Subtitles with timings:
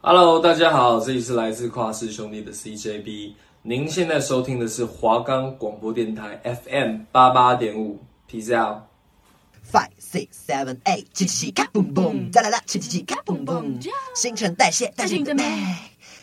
[0.00, 3.34] Hello，大家好，这里是来自跨世兄弟的 CJB。
[3.62, 7.98] 您现在收听的是华冈广播电台 FM 八八点五。
[8.30, 8.84] Peace out。
[9.68, 13.84] Five, six, seven, eight，七七七，咔嘣嘣，再来啦，七七七，咔嘣嘣，
[14.14, 15.42] 新陈代谢，代谢你的美。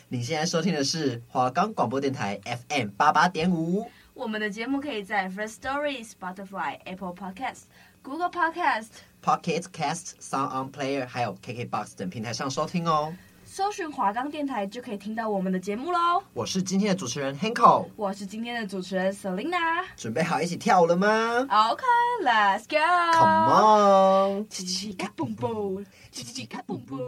[0.07, 2.39] 你现在收听的是华冈广播电台
[2.69, 3.85] FM 八八点五。
[4.13, 7.63] 我们的节目可以在 First Story、Spotify、Apple Podcast、
[8.01, 8.87] Google Podcast、
[9.21, 13.13] Pocket Cast、Sound On Player，还有 KKBox 等平台上收听哦。
[13.55, 16.21] 搜寻华冈电台就可以听到我们的节目喽。
[16.33, 19.81] 我是今天的主持人 Hanko，我是今天的主持人 Selina。
[19.95, 21.07] 准备好一起跳舞了吗
[21.49, 22.75] ？OK，Let's go。
[23.13, 26.99] Come on，叽叽叽卡蹦蹦，叽叽叽卡蹦蹦，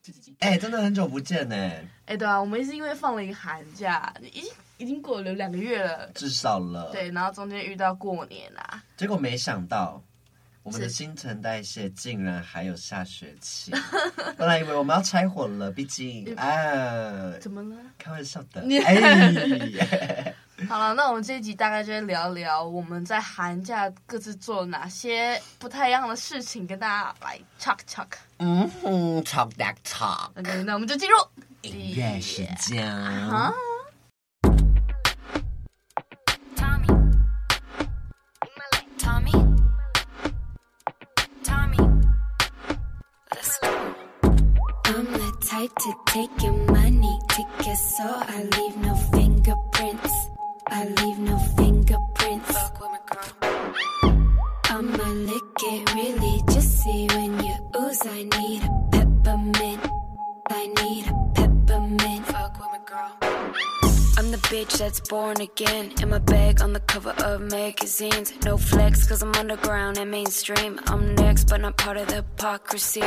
[0.00, 0.34] 叽叽叽。
[0.38, 1.56] 哎，真的很久不见呢。
[2.06, 6.92] 哎，对啊，我们是因为放了一个寒假，已经已经过了两个月了，至少了。
[6.92, 10.00] 对，然后中间遇到过年啊，结果没想到。
[10.68, 13.72] 我们的新陈代谢竟然还有下学期，
[14.36, 17.76] 本来以为我们要拆伙了，毕竟啊，怎么了？
[17.96, 18.62] 开玩笑的。
[18.84, 20.34] 哎，
[20.68, 28.08] 好了，那我们这一集大概就聊聊我们在寒假各自做了哪些不太一样的事情，跟大家来 talk talk。
[28.36, 30.28] 嗯哼，talk that talk。
[30.38, 31.16] OK，那我们就进入
[31.62, 32.86] 音乐时间。
[32.86, 33.50] 啊
[45.58, 50.14] type to take your money, to tickets, so I leave no fingerprints.
[50.68, 52.56] I leave no fingerprints.
[54.70, 58.02] I'ma lick it, really, just see when you ooze.
[58.06, 59.82] I need a peppermint.
[60.48, 62.26] I need a peppermint.
[62.26, 63.12] Fuck with me, girl.
[64.18, 65.92] I'm the bitch that's born again.
[66.00, 68.32] In my bag on the cover of magazines.
[68.44, 70.78] No flex, cause I'm underground and mainstream.
[70.86, 73.02] I'm next, but not part of the hypocrisy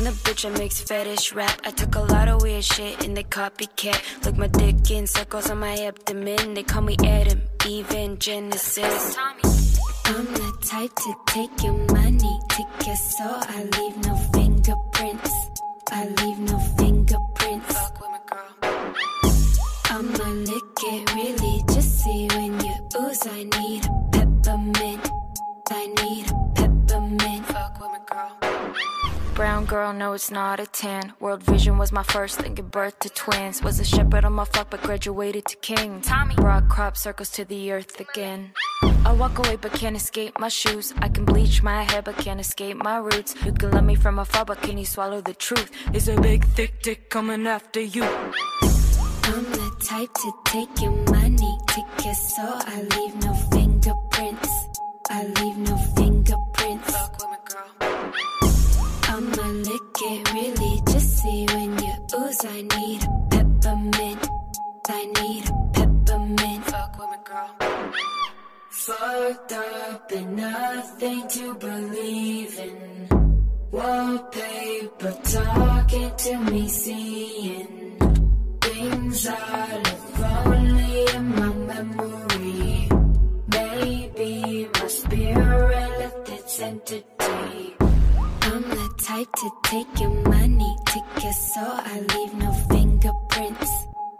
[0.00, 1.60] and the bitch I mix fetish rap.
[1.62, 4.24] I took a lot of weird shit and they copycat.
[4.24, 6.54] Look my dick in circles on my abdomen.
[6.54, 9.16] They call me Adam, even Genesis.
[9.18, 13.40] I'm the type to take your money, take your soul.
[13.56, 15.32] I leave no fingerprints.
[15.90, 17.74] I leave no fingerprints.
[17.74, 18.94] Fuck with my girl.
[19.90, 23.26] I'ma lick it really just see when you ooze.
[23.26, 25.10] I need a peppermint.
[25.70, 27.46] I need a peppermint.
[27.46, 31.14] Fuck with my girl brown girl, no, it's not a tan.
[31.18, 33.62] World vision was my first thing, gave birth to twins.
[33.62, 36.02] Was a shepherd on my fuck, but graduated to king.
[36.02, 38.52] Tommy brought crop circles to the earth again.
[39.06, 40.92] I walk away, but can't escape my shoes.
[40.98, 43.34] I can bleach my hair, but can't escape my roots.
[43.46, 45.70] You can love me from afar, but can you swallow the truth?
[45.94, 48.04] It's a big, thick dick coming after you.
[48.04, 54.52] I'm the type to take your money to kiss, so I leave no fingerprints.
[55.08, 56.49] I leave no fingerprints
[59.20, 62.44] mama, lick it really just see when you ooze.
[62.44, 64.28] I need a peppermint.
[64.88, 66.64] I need a peppermint.
[66.66, 67.50] Fuck with my girl.
[68.70, 73.08] Fucked up and nothing to believe in.
[73.70, 77.96] Wallpaper talking to me, seeing
[78.60, 82.88] things I live only in my memory.
[83.48, 87.76] Maybe my spirit left its entity.
[88.42, 88.79] I'm
[89.10, 91.60] type to take your money ticket, so
[91.92, 93.72] I leave no fingerprints.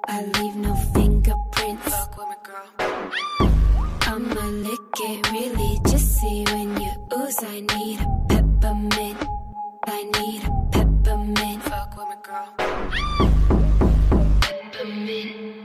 [0.09, 1.89] I leave no fingerprints.
[1.95, 2.69] Fuck with me, girl.
[4.13, 7.39] I'ma lick it really just see when you ooze.
[7.55, 9.19] I need a peppermint.
[9.87, 11.63] I need a peppermint.
[11.71, 12.49] Fuck with me, girl.
[14.41, 15.60] Peppermint.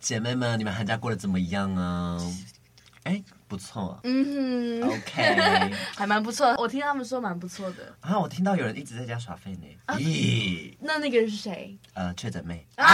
[0.00, 2.18] 姐妹们，你们寒假过得怎么样啊？
[3.49, 6.53] 哎，不错，嗯哼，OK， 还蛮不错。
[6.59, 7.91] 我听他们说蛮不错的。
[7.99, 9.65] 啊，我听到有人一直在家耍废呢。
[9.97, 11.75] 咦，那那个人是谁？
[11.93, 12.63] 呃，确诊妹。
[12.75, 12.85] 啊，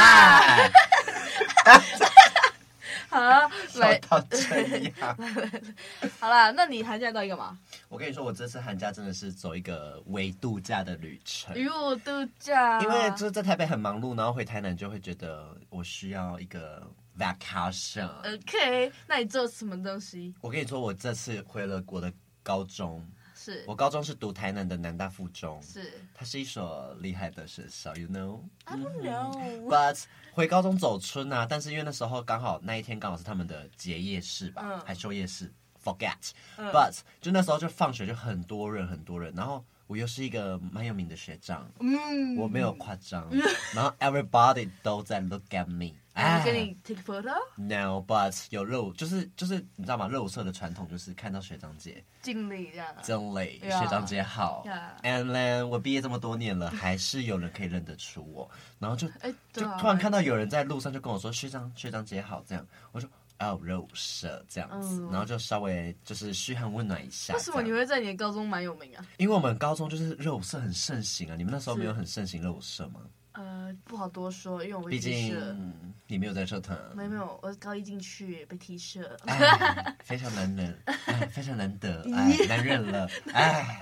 [3.10, 5.18] 好了，来到这样。
[6.20, 7.58] 好了，那你寒假到底干嘛？
[7.90, 11.54] 我跟你说，我这次寒假真的是走一个微度假的旅程。
[11.62, 12.80] 哟，度假。
[12.82, 16.82] 因为就是在台北很忙碌，然后回台南就会觉得我需要一个。
[17.18, 18.10] Vacation。
[18.24, 20.34] OK，那你做什么东西？
[20.42, 22.12] 我跟你说，我这次回了我的
[22.44, 28.42] 高中，是我高中是读台南的南大附中，是，它是一所厉害的学校，you know。
[28.66, 29.70] I don't know。
[29.70, 30.04] But
[30.34, 35.52] 回高中走春啊，但是因为那时候刚好那一天刚好是他们的结业式吧，嗯还休业式
[35.84, 36.32] ，forget。
[36.58, 43.30] 嗯 But 就那时候就放学就很多人很多人，然后我又是一个蛮有名的学长，嗯，我没有夸张，
[43.74, 45.96] 然后 everybody 都在 look at me。
[46.16, 50.08] 哎，给你 take photo，No，but 有热舞，就是就是你知道吗？
[50.08, 52.88] 热舞社的传统就是看到学长姐敬礼这样。
[53.04, 53.80] 真累，Yeah.
[53.82, 54.64] 学长姐好。
[55.04, 63.10] And then 我毕业这么多年了， 还是有人可以认得出我，然后就哎，就突然看到有人在路上就跟我说学长学长姐好这样，我说
[63.40, 67.34] 哦热舞社这样子，嗯然后就稍微就是嘘寒问暖一下。
[67.34, 67.74] 为什么你？
[67.74, 69.06] 会在你的高中蛮有名啊？
[69.18, 73.02] 因为我们高中就是热舞社很盛行啊，你们那时候没有很盛行热舞社吗？
[73.36, 75.54] 呃，不好多说，因为我被毕踢社。
[75.54, 76.78] 竟你没有在社团。
[76.96, 79.18] 没有没有，我高一进去被踢社。
[79.26, 80.64] 哎，非常难得，
[81.06, 83.80] 哎，非常难得，哎，难认了，哎，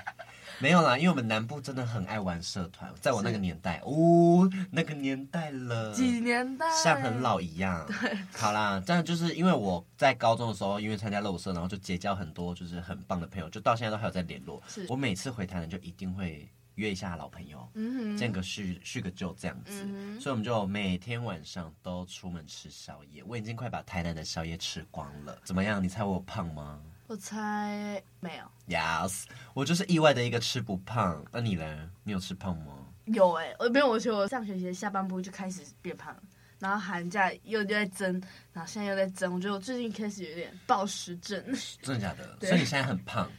[0.59, 6.65] 没有啦，因为我们南部真的很爱玩社团，在我那个年代，哦，那个年代了，几年代？
[6.81, 7.85] 像很老一样。
[7.87, 14.63] 对，好啦，这样就是因为我在高中的时候，因为参加热舞社，然后就结交很多就是很棒的朋友，就到现在都还有在联络。
[14.67, 23.23] 是我每次回台南就一定会约一下老朋友，嗯哼，见个叙叙个旧这样子，嗯所以我们就每天晚上都出门吃宵夜。
[23.25, 25.83] 我已经快把台南的宵夜吃光了，怎么样？
[25.83, 28.45] 你猜我胖吗我猜没有。
[28.67, 29.23] ？Yes，
[29.53, 31.23] 我就是意外的一个吃不胖。
[31.31, 31.91] 那你呢？
[32.03, 32.87] 你有吃胖吗？
[33.05, 36.15] 有哎、我没有，我觉得我上学期的下半部就开始变胖，
[36.59, 38.13] 然后寒假又又在增，
[38.53, 41.43] 然后现在又在增，我觉得我最近开始有点暴食症，
[41.81, 42.37] 真的假的？
[42.47, 43.29] 所以你现在很胖，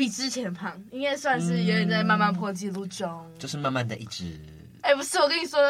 [0.00, 3.30] 比之前胖，应该算是有点在慢慢破纪录中。
[3.38, 4.40] 就是慢慢的一直。
[4.80, 5.60] 哎、不是，我跟你说，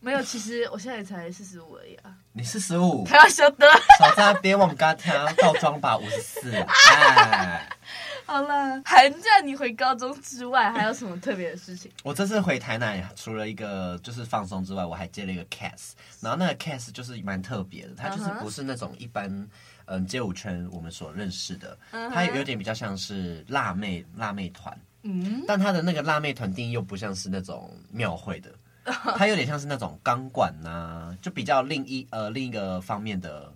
[0.00, 3.66] 没有，其实我现在也才四十五而已啊，你四十五，还要晓得。
[3.98, 6.52] 少在那边我们刚听倒装吧，五十四。
[6.52, 7.66] 哎，
[8.26, 11.90] 好了，寒假你回高中之外，还有什么特别的事情？
[12.02, 19.48] 我这次回台南，除了一个就是放松之外，我还接了一个 case，然后那个 case 就是蛮特别的，它就是不是那种一般
[19.86, 24.76] 嗯街舞圈我们所认识的，它有点比较像是辣妹辣妹团。
[25.02, 28.50] 嗯，但他的那个辣妹团定义又不像是那种庙会的，
[29.16, 33.52] 它有点像是那种钢管呐，就比较另一呃另一个方面的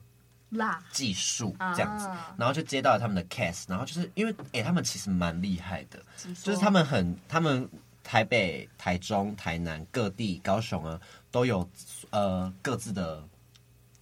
[0.50, 0.78] 辣。
[0.92, 2.06] 技术这样子。
[2.06, 5.98] 啊，然后就接到了他们的 cast，然后就是因为哎、他们其实蛮厉害的，
[6.42, 7.66] 就是他们很他们
[8.04, 11.66] 台北、台中、台南各地、高雄啊都有
[12.10, 13.22] 呃各自的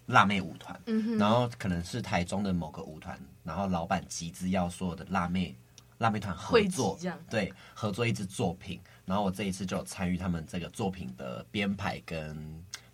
[0.07, 5.55] 辣妹舞团，嗯然后可能是台中的某个舞团，然后老板集资要所有的辣妹
[5.99, 6.99] 辣妹团合作
[7.29, 8.81] 对，合作一支作品。
[9.05, 12.37] 然后我这一次就有参与他们这个作品的编排跟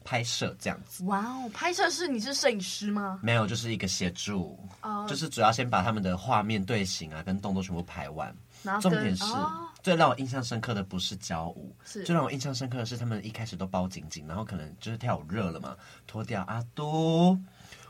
[0.04, 1.02] 拍摄这样子。
[1.04, 3.18] 哇哦，拍摄是你是摄影师吗？
[3.22, 8.34] 没有，就是一个协助哦就是主要先把他们的画面队形啊跟动作全部排完。
[8.80, 15.76] 重点是、哦最让我印象深刻的不是教舞，是最让我印象深刻的是他们一开始都包紧紧，然后可能就是跳舞热了嘛，
[16.06, 17.38] 脱掉阿都。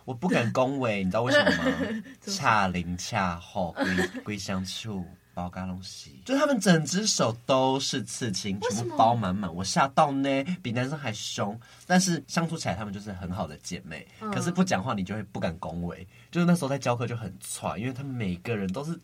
[0.04, 2.02] 我不敢恭维， 你知道为什么吗？
[2.26, 10.28] 恰零恰后 归归乡处包嘎东西，就他们整只手都是刺青，全部包满满，我吓到呢，
[10.60, 11.58] 比男生还凶。
[11.86, 14.04] 但是相处起来，他们就是很好的姐妹。
[14.20, 16.04] 嗯可是不讲话，你就会不敢恭维。
[16.32, 18.98] 就是那时候在教课就很喘，因为他们每个人都是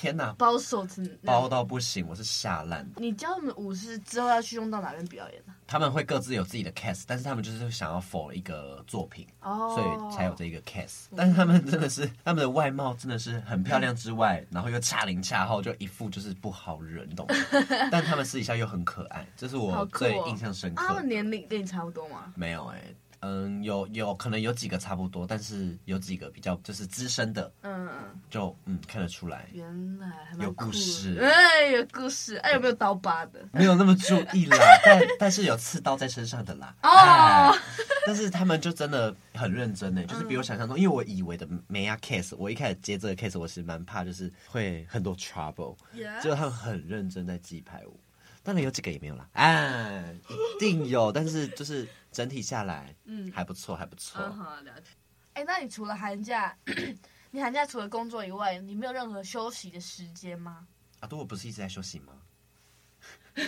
[0.00, 2.88] 天哪，包手指包到不行，我是吓烂。
[2.94, 11.06] 你教他们舞是之后要去用到哪边表演呢、他们会各自有自己的 cast，但是他们就是想要 for 一个作品，哦所以才有这一个 cast。
[11.16, 17.34] 但是他们真的是，他们的外貌真的是很漂亮之外，然后又恰零恰后，就一副就是不好惹，你懂吗？
[17.90, 22.32] 但他们私底下又很可爱，这是我最印象深刻他们年龄跟你差不多吗？
[22.36, 22.80] 没有哎、
[23.20, 27.88] 嗯，有有可能有几个差不多，但是有几个比较就是资深的，嗯，
[28.30, 30.10] 就嗯看得出来，原来
[30.40, 31.18] 有故事。
[31.20, 33.44] 哎，有故事，哎，有没有刀疤的？
[33.52, 36.74] 没有那么注意啦，但但是有刺刀在身上的啦。
[36.82, 36.90] 哦。
[36.90, 37.58] 哎
[38.06, 48.00] 但是他们就真的很认真呢，就是比我想象中，因为我以为的梅亚 case，我一开始接这个 case，我是蛮怕就是会很多 trouble，Yeah 就他们很认真在记排舞。
[48.42, 54.20] 当然有几个也没有啦，哎，一定有，但是就是整体下来，嗯还不错，还不错。
[54.22, 54.90] 嗯，好了解。
[55.34, 56.56] 哎，那你除了寒假，
[57.30, 60.66] 你寒假除了工作以外，你没有任何休息的时间吗？
[61.00, 62.12] 啊，对，我不是一直在休息吗？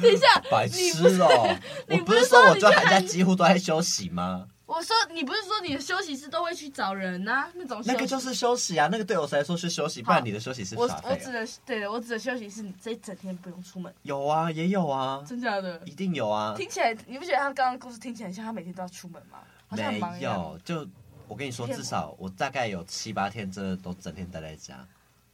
[0.00, 1.58] 等一下， 白痴哦！
[1.88, 4.48] 你我不是说说我这寒假几乎都在休息吗？
[4.72, 7.46] 我说你不是说你的休息室都会去找人啊？
[7.54, 11.12] 那种那个就是休息啊，那个对我来说是休息，不然你的休息是我耍废啊。
[11.12, 15.78] 我指的是对的，我指的休息室你这一整天不用出门，有啊，也有啊，真假的？
[15.84, 16.54] 一定有啊。
[16.56, 19.40] 听起来你不觉得他刚刚故事听起来像他每天都要出门吗？
[19.68, 20.20] 好像没。
[20.20, 20.88] 有，就
[21.28, 24.88] 我跟你说，至少我大概有七八天真的都整天待在家。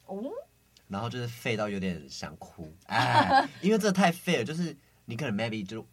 [0.06, 0.20] 哦，
[0.88, 5.86] 然后就是废到有点想哭，哎，因为这太废了，就是你可能 maybe 就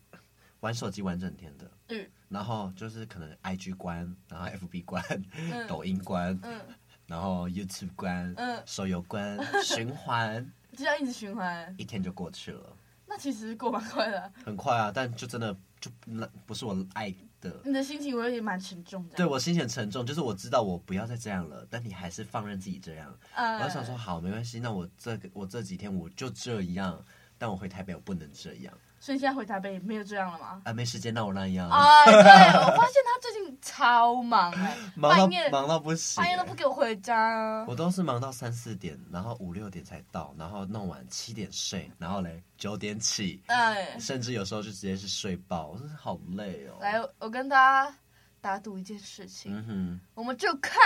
[0.66, 5.04] 玩手机玩整天的，嗯，然后就是可能 IG 关，然后 FB 关，
[5.38, 6.60] 嗯、 抖音关，嗯，
[7.06, 12.76] 然后 YouTube 关，嗯，手游关， 循环，就这样一直循环，一天就过去了。
[13.06, 17.62] 那其实过蛮快的，很快啊，但就真的就那不是我爱的。
[17.64, 19.16] 你的心情我也蛮沉重的。
[19.16, 23.16] 对，我心情沉重，就是我知道我不要再这样了，但你还是放任自己这样。
[23.36, 27.00] 嗯、我想说好，没关系，那我这个我这几天我就这样，
[27.38, 28.74] 但我回台北我不能这样。
[29.06, 30.60] 所以现在回台北没有这样了吗？
[30.66, 31.70] 啊，没时间，那我那样。
[31.70, 37.64] 啊， 对，我发现他最近超忙哎，忙到忙到不行，半夜都不给我回家。
[37.68, 46.80] 我都是忙到三四点，然后五六点才到，然后弄完七点睡，然后嘞九点起，哎，甚至有时候就直接是睡爆，我真是好累哦。
[46.82, 47.96] 来，我跟大家
[48.42, 50.82] 打赌一件事情，嗯哼，我们就看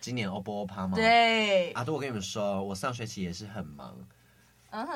[0.00, 0.96] 今年欧不欧趴吗？
[0.96, 3.96] 对，啊，对，我跟你们说，我上学期也是很忙。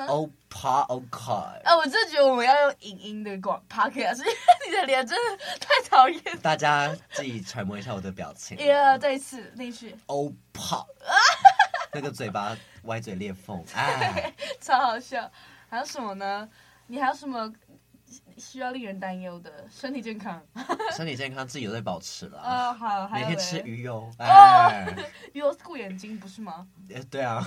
[0.07, 1.31] 欧趴 OK，
[1.63, 4.31] 哎，我真的觉得我们要用影音的广 podcast，因为
[4.69, 6.21] 你的脸真的太讨厌。
[6.41, 8.57] 大家自己揣摩一下我的表情。
[8.57, 9.95] Yeah，再一次那一句。
[10.05, 10.85] 欧趴，
[11.91, 15.29] 那个嘴巴歪嘴裂缝，哎， 超好笑。
[15.69, 16.47] 还有什么呢？
[16.87, 17.51] 你还有什么？
[18.37, 20.41] 需要令人担忧的身体健康，
[20.95, 24.85] 身体健康自己有在保持了啊，好，每天吃鱼油， 哎，
[25.33, 26.67] 鱼油护眼睛不是吗？
[26.93, 27.43] 哎， 对啊，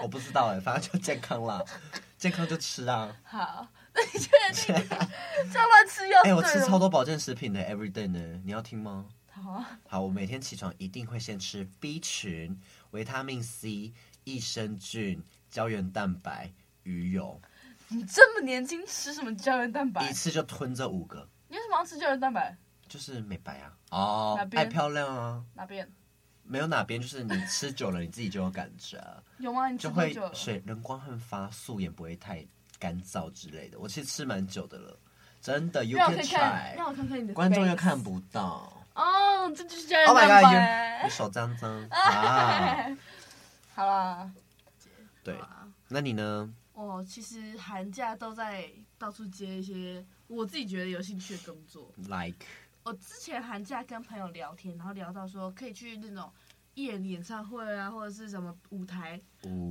[0.00, 1.62] 我不知道哎，反正就健康啦，
[2.18, 3.14] 健康就吃啊。
[3.22, 4.88] 好，那你确定
[5.52, 6.20] 这样乱吃药？
[6.24, 9.06] 哎，我吃超多保健食品的，every day 呢，你要听吗？
[9.30, 13.92] 好啊，好，我每天起床一定会先吃 B 群、维他命 C、
[14.24, 17.40] 益生菌、胶原蛋白、鱼油。
[17.92, 20.08] 你这么年轻吃什么胶原蛋白？
[20.08, 21.28] 一次就吞这五个。
[21.48, 22.56] 你为什么要吃胶原蛋白？
[22.88, 23.72] 就是美白啊。
[23.90, 24.48] 哦？
[24.52, 25.44] 爱漂亮啊。
[25.54, 25.90] 哪边？
[26.44, 28.98] 没有哪边，就是你吃久了，你自己就有感觉。
[29.38, 29.68] 有吗？
[29.68, 29.78] 你？
[29.78, 32.44] 就会水人光焕发，素颜不会太
[32.78, 33.78] 干燥之类的。
[33.78, 34.98] 我其实吃蛮久的了，
[35.40, 35.84] 真的。
[35.84, 36.74] You can try。
[36.76, 37.34] 让我看看你的。
[37.34, 38.84] 观众又看不到。
[38.94, 41.02] 哦，这就是胶原蛋白。
[41.04, 42.96] 你手脏脏 啊。
[43.74, 44.30] 好了。
[45.22, 45.38] 对，
[45.88, 46.52] 那你呢？
[46.82, 51.92] 我其实寒假都在到处接一些我自己觉得有兴趣的工作。
[52.08, 52.44] Like，
[52.82, 56.30] 我之前寒假跟朋友聊天，然后聊到说可以去那种
[56.74, 59.20] 艺人演唱会啊，或者是什么舞台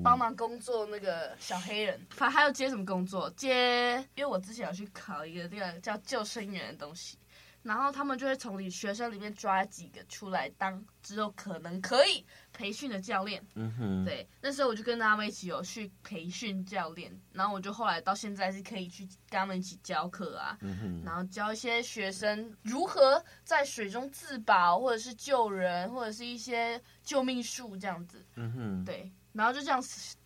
[0.03, 1.99] 帮忙工作那个小黑人。
[2.11, 3.29] 反正还有接什么工作？
[3.31, 7.17] 接，因为我之前有去考一个那个叫救生员的东西。
[7.63, 12.25] 然后他们就会从你学生里面抓几个出来当之后可能可以
[12.61, 13.43] 培训的教练。
[13.55, 14.05] 嗯哼。
[14.05, 20.55] 对，那时候我就跟他们一起有去培训教练，然后我就后来到现在是可以去跟他们一起教课啊。
[20.61, 21.01] 嗯哼。
[21.03, 28.23] 然后教一些学生如何在水中自保，或者是救人，或者是一些救命术这样子。
[28.35, 28.85] 嗯哼。
[28.85, 29.83] 对，然后就这样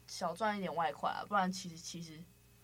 [0.08, 2.22] 小赚一点外快啊，不然其实其实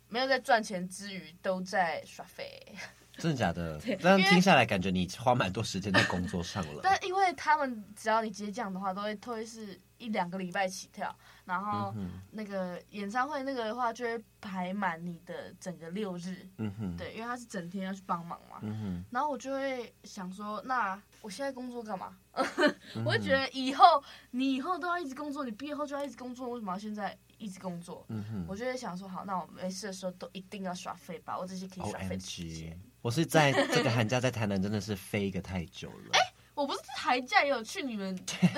[0.09, 2.75] 没有在赚钱之余都在耍废。
[3.17, 3.79] 真的假的？
[3.99, 6.81] 这样听下来，感觉你花蛮多时间在工作上了。
[6.83, 11.15] 但因为他们只要你接这样的话，都会都会是一两个礼拜起跳，
[11.45, 11.93] 然后
[12.31, 16.47] 那个演唱会那个的话，就会排满你的整个六日。
[16.57, 18.57] 嗯哼，对，因为他是整天要去帮忙嘛。
[18.61, 22.17] 嗯哼，然后我就会想说，那我现在工作干嘛？
[23.05, 27.15] 我会觉得以后你以后都要一直工作，你毕业后就要一直工作，为什么要现在？
[27.37, 32.79] 一直工作，嗯哼，我就会想说，好，那我没事的时候都一定要耍废，吧，我这些可以耍废的时间。
[33.01, 36.11] 我是在这个寒假在台南，真的是飞一个太久了。
[36.13, 38.15] 哎、欸，我不是寒假也有去你们，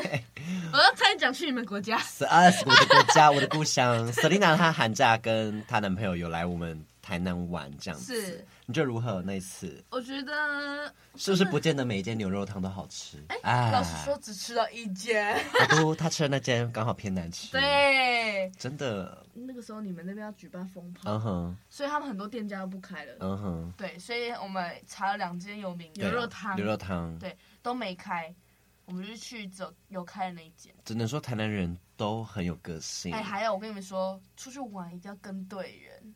[0.73, 1.97] 我要猜讲去你们国家。
[1.99, 4.11] 是啊，我的国家，我的故乡。
[4.11, 8.21] Selina 她寒假跟她男朋友有来我们台南玩，这样子。
[8.21, 8.47] 是。
[8.65, 9.83] 你觉得如何那一次？
[9.89, 13.21] 我觉得是不是不见得每一间牛肉汤都好吃？
[13.27, 15.37] 哎、欸，老实说只吃到一间。
[15.59, 17.51] 我 都他吃的那间刚好偏难吃。
[17.51, 19.21] 对，真的。
[19.33, 23.13] 那个时候你们那边要举办风炮，嗯哼，所以他们很多店家都不开了。
[23.19, 28.33] 嗯哼，对，所以我们查了两间有名牛肉汤，牛肉汤，对，都没开，
[28.85, 30.73] 我们就去走有开的那一间。
[30.85, 33.11] 只能说台南人都很有个性。
[33.11, 36.15] 哎，还有我跟你们说，出去玩一定要跟对人。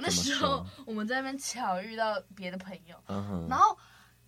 [0.00, 3.48] 那时候 我们在那边巧遇到别的朋友，uh.
[3.48, 3.76] 然后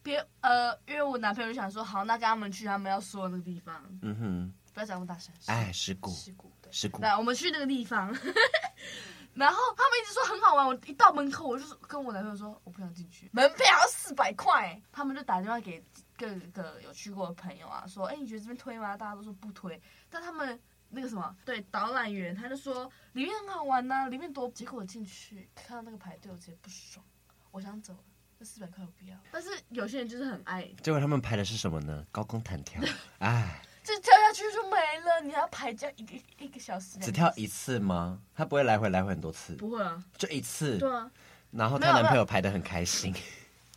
[0.03, 4.75] 别呃，因为我男朋友就想说，好，那跟他们去他们要说的那个地方，嗯哼、uh，huh.
[4.75, 7.01] 不要讲那么大声，哎，事故，事故，对，事故。
[7.03, 8.07] 来，我们去那个地方，
[9.35, 15.83] 然后他们一直说很好玩，我一到门口，我就跟我男朋友说，我不想进去，门票要四百块，他们就打电话给
[16.17, 18.97] 各个有去过的朋友啊，说，哎，你觉得这边推吗？
[18.97, 20.61] 大家都说不推，但他们。
[20.95, 24.49] 那个什么，对，导览员他就说里面很好玩呐、啊，里面多。
[24.51, 27.05] 结果我进去看到那个排队，我直接不爽，
[27.51, 28.01] 我想走了。
[28.39, 29.17] 这四百块我不要。
[29.31, 30.69] 但是有些人就是很爱。
[30.83, 32.05] 结果他们排的是什么呢？
[32.13, 32.83] 高空弹跳。
[33.21, 36.99] 哎，这跳下去就没了，你还要排这样一个一个小时。
[36.99, 38.21] 只跳一次吗？
[38.35, 39.55] 他不会来回来回很多次？
[39.55, 40.77] 不会啊，就一次。
[40.79, 41.11] 对啊。
[41.53, 43.15] 然后她男朋友排的很开心。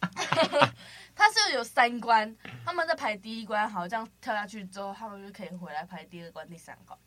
[1.16, 6.98] 他是有三关，他们在排第一关，好，这样跳下去之后，他们就可以回来排第二关、第三关。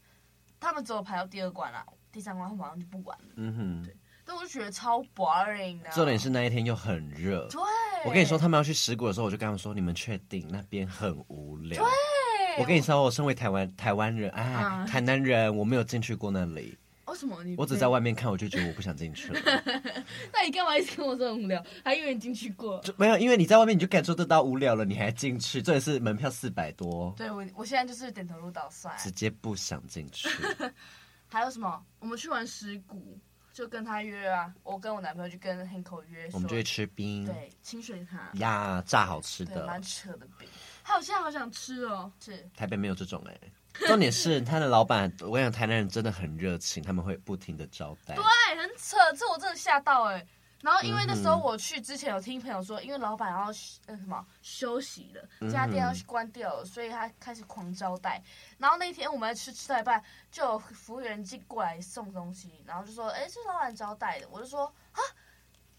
[0.59, 3.25] 他们只有排到第二关了，第三关他们马上就不玩了。
[3.37, 3.83] 嗯哼。
[3.85, 3.95] 对。
[4.25, 5.91] 但我就觉得超 boring 的。
[5.91, 7.47] 重点是那一天又很热。
[7.49, 7.61] 对。
[8.05, 12.59] 我跟你说，他们要去石鼓的时候，我就跟他们说：“你们确定那边很无聊？”对。
[12.59, 16.77] 我跟你说，我身为台湾台湾人，哎，啊、台南人，我没有进去过那里。
[17.19, 17.57] 为什么你？
[17.59, 19.41] 我只在外面看，我就觉得我不想进去了。
[20.33, 21.61] 那你干嘛一直跟我说很无聊？
[21.85, 22.81] 还以为你进去过？
[22.83, 25.61] 就没有，因为你在外面你就感受得到无聊了，你还进去？
[25.61, 27.13] 这也是门票四百多。
[27.17, 30.29] 对，我我现在就是点头如捣蒜，直接不想进去。
[31.27, 31.85] 还有什么？
[31.99, 33.19] 我们去玩石鼓，
[33.53, 34.55] 就跟他约啊。
[34.63, 40.49] 我跟我男朋友就跟 Hanko 约，我们就会吃冰，对，清水塔呀，炸好吃的，蛮扯的冰。
[40.85, 43.53] 还有现在好想吃哦，是台北没有这种哎、欸。
[43.87, 48.15] 重点是他的老板，我跟你讲，台南人真的很热情，他们会不停的招待。
[48.15, 48.25] 对，
[48.57, 50.29] 很扯，这我真的吓到哎、欸。
[50.61, 53.47] 然后因为那时候我去之前有听朋友说，因为老板要
[53.87, 58.21] 那什么休息了，这家店要去关掉了，所以他开始狂招待。
[58.59, 65.01] 然后那天我们在吃吃到一半，就有服务员进过来送东西，然后就说：“哎，这是老板招待的。”我就说：“啊，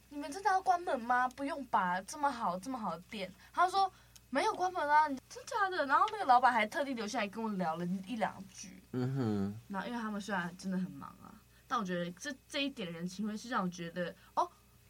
[0.08, 1.28] 你们真的要关门吗？
[1.28, 3.92] 不用吧，这么好这么好的店。”他说。
[4.32, 5.86] 没有关门啊，你真假的？
[5.88, 8.84] 然后那个老板还特地留下来跟我聊了一两句。
[8.92, 9.60] 嗯哼。
[9.68, 11.34] 然后因为他们虽然真的很忙啊，
[11.68, 14.48] 但我觉得这这一点人情味是让我觉得哦，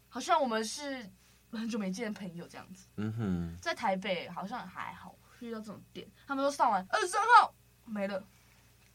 [0.09, 1.09] 好像我们是
[1.51, 2.87] 很久没见的朋友这样子。
[2.97, 3.57] 嗯哼。
[3.61, 7.55] 在台北好像还好遇到这种店，他们都上完二十三号
[7.85, 8.21] 没了，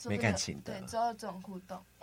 [0.04, 0.78] 没感情的。
[0.78, 1.82] 对，只有这种互动。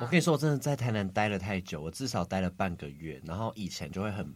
[0.00, 4.32] 我跟你说，我真的在台南待了太久，我至少待了半个月，然后以前就会很。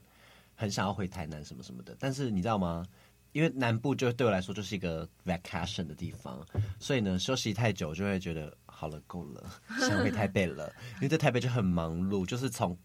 [0.58, 2.84] 很想要回台南什么什么的，但是你知道吗？
[3.30, 6.44] 因为南部就对我来说就是一个 vacation 的地方，
[6.80, 9.48] 所以呢，休息太久就会觉得好了，够了，
[9.78, 10.72] 想回台北了。
[10.96, 12.76] 因为在台北就很忙碌，就是从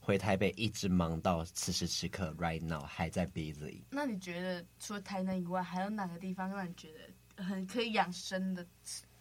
[0.00, 3.82] 回台北一直忙到此时此刻，right now 还在 busy。
[3.90, 8.64] 那你觉得除了台南以外，还有哪个地方让你觉得很可以养生的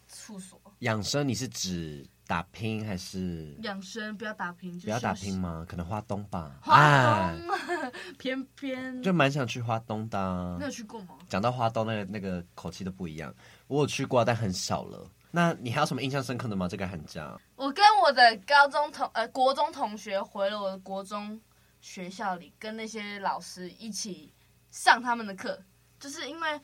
[0.07, 0.59] 处所？
[0.79, 2.07] 养生，你是指？
[2.27, 4.17] 打拼还是养生？
[4.17, 5.65] 不要打拼，不要打拼吗？
[5.65, 6.59] 可能花东吧。
[6.61, 10.57] 花东， 偏偏就蛮想去花东的。
[10.59, 11.17] 你有去过吗？
[11.29, 13.33] 讲到花东，那个那个口气都不一样。
[13.67, 15.09] 我有去过，但很少了。
[15.31, 16.67] 那你还有什么印象深刻的吗？
[16.67, 21.39] 这个寒假，我跟我的高中同呃国中同学回了我的国中
[21.79, 24.33] 学校里，跟那些老师一起
[24.69, 25.63] 上他们的课，
[25.97, 26.59] 就是因为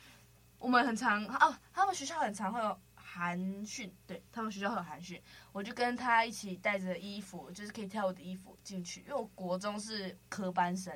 [0.60, 2.78] 我们很常哦，他们学校很常会有。
[3.16, 5.22] 寒训，对，他们学校会有寒训，
[5.52, 9.02] 我就跟他一起带着衣服，就是可以跳舞的衣服进去。
[9.02, 10.92] 因为我国中是科班生，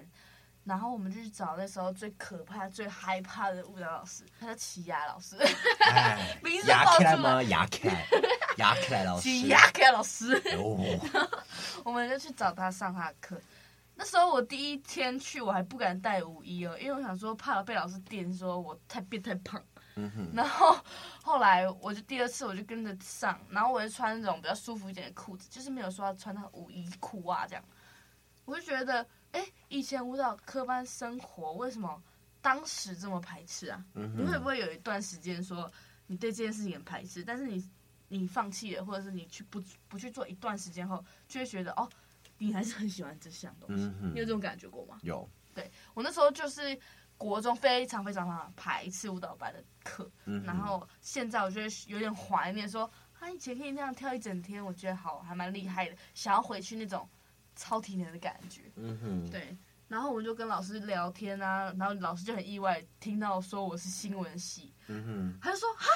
[0.64, 5.38] 然后我们就去找那时候最可怕、最害怕的舞蹈老师，他叫齐雅老师。
[5.82, 7.44] 哎， 雅凯吗？
[7.44, 8.08] 雅凯，
[8.58, 9.30] 雅凯老师。
[9.30, 10.34] 齐雅凯老师。
[10.58, 10.80] 哦。
[11.86, 13.40] 我们就去找他上他的课。
[13.94, 19.64] 那时候我第一天去，我还不敢带舞衣哦，因为我想说怕被老师电，说我太变太胖。
[20.34, 20.78] 然后
[21.24, 27.64] 后来我就第二次我就跟着上，然后我就穿那种比较舒服一点的裤子，就是没有说要穿到舞衣裤袜这样。
[28.46, 32.02] 我就觉得，哎，以前舞蹈科班生活为什么
[32.42, 33.84] 当时这么排斥啊？
[33.96, 35.70] 嗯、你会不会有一段时间说
[36.06, 37.70] 你对这件事情很排斥，但是你
[38.08, 41.90] 你放弃了，或者是你去不不去做一段时间后，就会觉得哦，
[42.38, 43.84] 你还是很喜欢这项东西。
[44.02, 45.00] 嗯、你有这种感觉过吗？
[45.02, 45.28] 有。
[45.54, 46.80] 对，我那时候就是。
[47.18, 57.10] 国中非常非常常排斥舞蹈班的课，嗯、然后现在我觉得有点怀念，说啊以前可以那样跳一整天，我觉得好还蛮厉害的，想要回去那种
[57.56, 58.72] 超体能的感觉。
[58.76, 59.58] 嗯哼，对。
[59.88, 65.88] 然后我就跟老师聊天啊，然后老师就很意外听到说我是新闻系，嗯哼，他就说哈，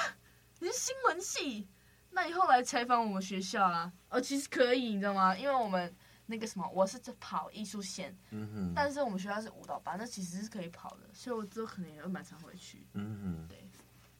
[0.58, 1.68] 你是新闻系，
[2.10, 3.92] 那你后来采访我们学校啊？
[4.08, 5.36] 哦，其实可以，你知道吗？
[5.36, 5.94] 因为我们。
[6.26, 13.58] 那个什么，我是在跑艺术线，嗯哼，但是我们学校是舞蹈班，那其实是可以跑的，所以我之后可能也会蛮常回去，嗯哼，对，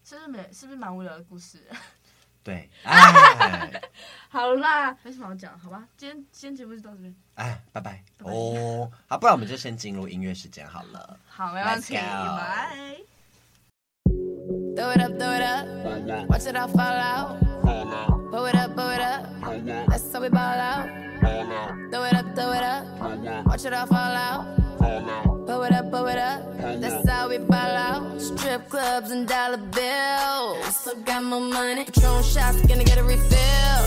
[0.04, 1.66] 是不是没，是不是蛮无聊的故事？
[2.44, 3.80] 对，哎，
[4.28, 12.98] 好啦，没什么好讲，好吧，今天今天节目就到这边，哎，拜拜，哦，好，不然我们就先进入音乐时间好了，好，没问题，拜。
[14.74, 16.28] Throw it up, throw it up.
[16.30, 18.21] Watch it all fall out.
[18.32, 19.26] Blow it up, blow it up.
[19.90, 20.88] That's how we ball out.
[21.20, 23.44] Throw it up, throw it up.
[23.44, 24.56] Watch it all fall out.
[25.44, 26.40] Blow it up, blow it up.
[26.80, 28.18] That's how we ball out.
[28.18, 30.76] Strip clubs and dollar bills.
[30.76, 31.84] Still got more money.
[31.84, 33.82] Patron shots, gonna get a refill.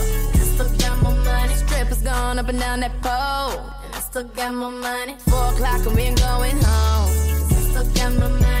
[0.54, 1.54] Still got more money.
[1.54, 3.58] Strippers going up and down that pole.
[3.84, 5.16] And I still got more money.
[5.28, 7.10] Four o'clock and we ain't going home.
[7.48, 8.55] Cause I still got more money.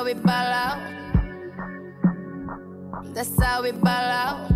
[0.00, 0.80] How we ball out.
[3.12, 4.48] That's how we ball out.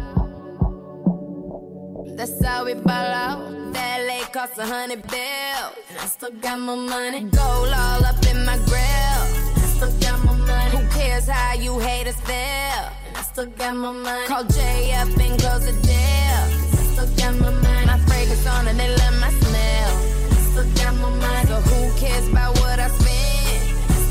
[2.16, 3.74] That's how we ball out.
[3.74, 5.74] That lake cost a hundred bills.
[5.90, 7.20] And I still got my money.
[7.24, 9.20] Gold all up in my grill.
[9.52, 10.70] And I still got my money.
[10.70, 12.85] Who cares how you haters feel?
[13.07, 14.26] And I still got my money.
[14.26, 16.40] Call Jay up and close the deal.
[16.72, 17.87] I still got my money.
[17.87, 19.92] My fragrance on and they love my smell.
[20.30, 21.48] I still got my money.
[21.48, 23.24] So who cares about what I spend?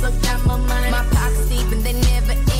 [0.05, 0.91] I got my money.
[0.91, 2.52] My pockets deep and they never end.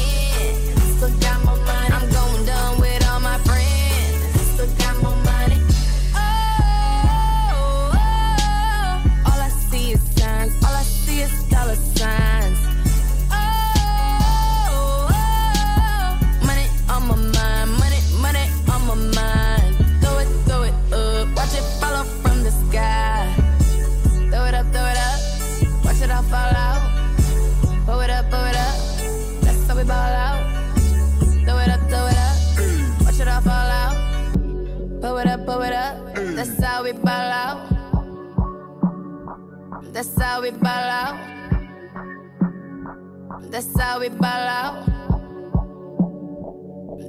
[40.43, 41.15] We ball out.
[43.49, 44.85] That's how we ball out.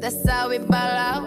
[0.01, 1.25] That's how we ball out.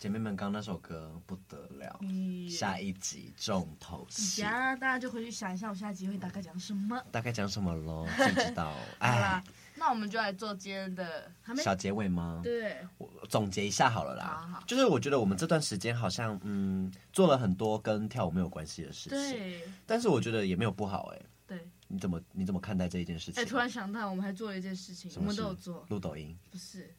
[0.00, 7.00] 姐妹们，刚刚那首歌不得了，嗯下一集重头戏，呀，大家就回去想一下，我下集会大概讲什么。
[7.12, 8.08] 大概讲什么咯？
[8.16, 8.72] 谁知道？
[8.98, 9.40] 哎，，
[9.80, 12.42] 那我们就来做今天的，还没小结尾吗？
[12.44, 14.62] 对，我总结一下好了啦，好好。
[14.66, 21.66] 就是我觉得我们这段时间好像嗯做了很多跟跳舞没有关系的事情，对，但是我觉得也没有不好哎、对。
[21.88, 23.42] 你怎么你怎么看待这一件事情？
[23.42, 24.94] 哎，突然想到，我们还做了一件事？
[24.94, 26.94] 情，我们什么都有做，录抖音，不是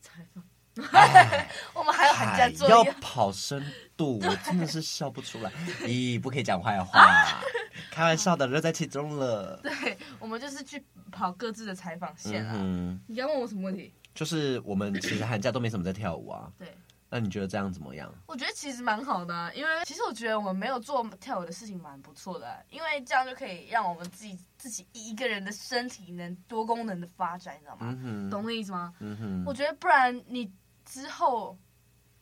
[0.00, 0.44] 采访，
[0.92, 1.50] 哎。
[1.74, 2.94] 我们还有寒假作业。
[3.00, 3.60] 跑深
[4.00, 5.52] 度，我真的是笑不出来。
[5.82, 7.06] 咦，不可以讲坏话，
[7.92, 9.60] 开玩笑的，乐在其中了。
[9.62, 10.82] 对，我们就是去
[11.12, 12.54] 跑各自的采访线啊。
[12.56, 13.92] 嗯，你刚问我什么问题？
[14.14, 16.50] 就是我们其实寒假都没什么在跳舞啊。
[16.58, 16.74] 对，
[17.10, 18.10] 那你觉得这样怎么样？
[18.26, 28.28] 我觉得其实蛮好的、啊，因为其实我觉得我们没有做跳舞的事情蛮不错的啊、因为这样就可以让我们自己自己一个人的身体能多功能的发展，你知道吗？
[28.30, 28.94] 懂那意思吗？
[29.00, 30.50] 嗯哼，我觉得不然你
[30.86, 31.56] 之后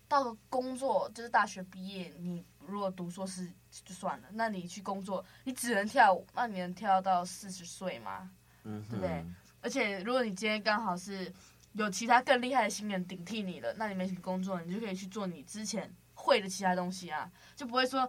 [0.09, 8.31] 到了工作，就是大学毕业，你如果读硕士就算了，那你去工作，你只能跳舞，那你能跳到四十岁吗？
[8.65, 9.25] 嗯，对不对？
[9.61, 11.33] 而且如果你今天刚好是
[11.73, 18.09] 有其他更厉害的新人顶替你了，那你没什么工作，你就可以去做你之前会的其他东西啊，就不会说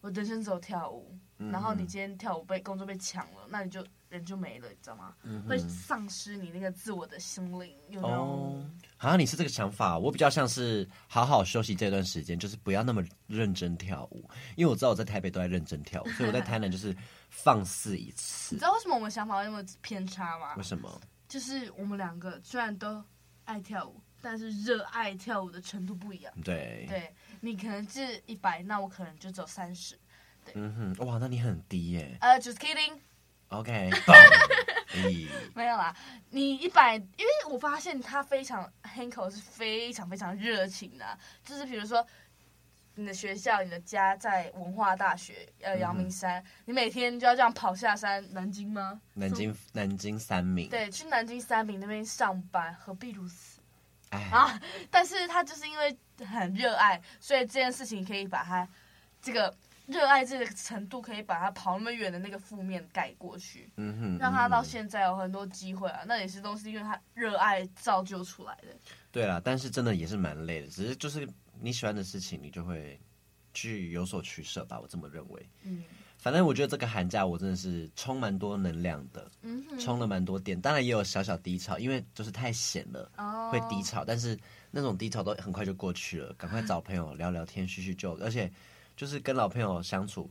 [0.00, 5.14] 我人生只有跳舞，嗯然后你今天跳舞被工作被抢了，那你就人就没了，你知道吗？
[5.48, 8.14] 会丧失你那个自我的心灵，有没有？
[8.16, 16.96] 哦，好像你是这个想法，我比较像是好好休息这段时间，就是不要那么认真跳舞，因为我知道我在台北都在认真跳舞， 所以我在台南就是
[17.28, 18.64] 放肆一次你知。
[18.64, 20.62] 道为什么我们想法会那么偏差吗为？
[20.62, 21.00] 什么？
[21.26, 23.02] 就是我们两个虽然都
[23.44, 26.32] 爱跳舞，但是热爱跳舞的程度不一样。
[26.44, 29.98] 对，对你可能是一百，那我可能就只有三十。
[30.54, 32.18] 嗯哼，哇，那你很低耶。
[32.20, 32.98] 呃、uh,，just kidding，
[33.58, 33.90] OK，
[35.54, 35.94] 没有啦。
[36.30, 42.04] 你一百，因为我发现他非常 Hanko 是非常非常热情的啊、就是比如说
[42.96, 49.00] 你的学校、你的家在文化大学，呃，阳明山，嗯你每天就要这样跑下山，南京吗？
[49.14, 50.68] 南京，南京三明。
[50.68, 53.60] 对，去南京三明那边上班，何必如此？
[54.10, 54.60] 哎，啊！
[54.90, 58.68] 但是他就是因为很热爱，所以这件事情可以把他
[59.20, 59.52] 这个
[59.86, 66.00] 热爱这个程度，可以把他跑那么远的那个负面盖过去，嗯哼，让他到现在有很多机会啊。
[66.06, 68.68] 那也是都是因为他热爱造就出来的。
[69.12, 71.28] 对啦，但是真的也是蛮累的，只是就是
[71.60, 72.98] 你喜欢的事情，你就会
[73.52, 75.48] 去有所取舍吧，我这么认为。
[75.62, 75.84] 嗯
[76.16, 83.10] 反正我觉得这个寒假我真的是充蛮多能量的，嗯哼，充了蛮多电，当然也有小小低潮，因为就是太闲了。
[83.18, 84.38] 哦会低潮，但是
[84.70, 86.32] 那种低潮都很快就过去了。
[86.38, 88.50] 赶快找朋友聊聊天，叙叙旧，而且
[88.96, 90.30] 就是跟老朋友相处，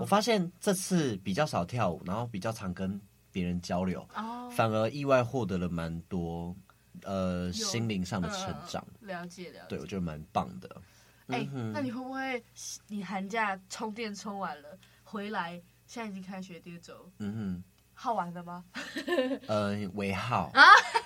[0.00, 3.00] 我发现这次比较少跳舞，然后比较常跟
[3.32, 4.06] 别人交流，
[4.54, 6.54] 反而意外获得了蛮多
[7.02, 8.84] 呃心灵上的成长。
[9.00, 10.82] 了解了解，对我觉得蛮棒的。
[11.28, 12.42] 哎，那你会不会
[12.88, 18.64] 你寒假充电充完了回来，现在已经开学第二周，嗯哼，好玩了吗？
[19.48, 20.62] 呃，为好啊，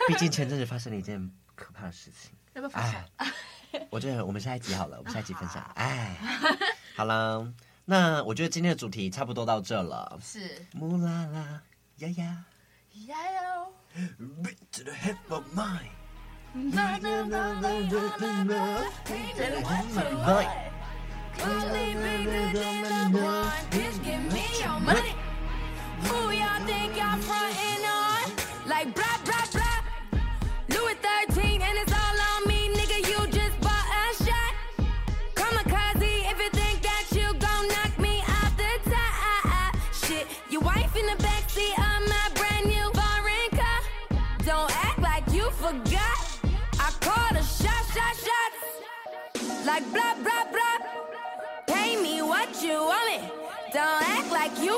[0.09, 2.33] 毕竟前阵子发生了一件可怕的事情。
[2.55, 3.05] 要不要分享？
[3.90, 5.62] 我觉得我们下一集好了，我们下一集分享。
[5.77, 6.16] 哎，
[6.98, 7.46] 好了，
[7.84, 10.18] 那我觉得今天的主题差不多到这了。
[10.20, 10.66] 是。
[10.72, 11.62] 木啦啦
[11.98, 12.44] 呀呀
[13.06, 13.72] 呀哟。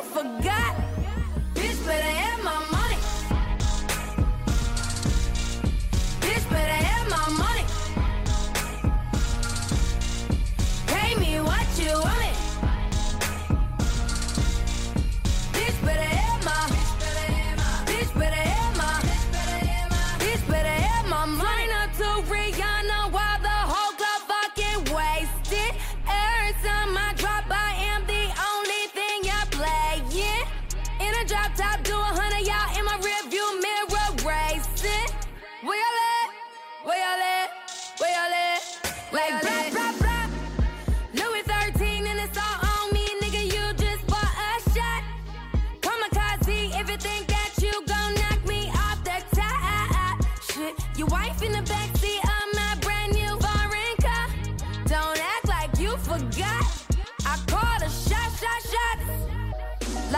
[0.02, 0.79] forgot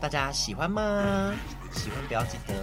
[0.00, 1.34] 大家喜欢吗？
[1.72, 2.54] 喜欢不要记得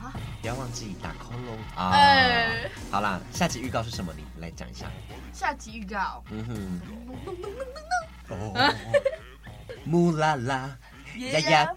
[0.00, 1.90] 啊，不要忘记打 call 喽啊！
[1.92, 4.12] 哎，好啦，下集预告是什么？
[4.16, 4.86] 你来讲一下。
[5.32, 6.80] 下集预告，嗯哼，
[8.36, 8.74] 哦，
[9.84, 10.76] 木啦啦
[11.16, 11.74] 呀呀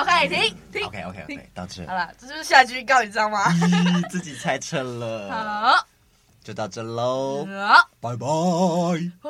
[0.00, 1.86] ，OK，停停，OK OK OK，到这。
[1.86, 3.44] 好了，这就是下集预告，你知道吗？
[4.10, 5.30] 自己猜测了。
[5.76, 5.86] 好，
[6.42, 7.46] 就到这喽。
[7.46, 8.26] 好，拜拜，
[9.22, 9.29] 拜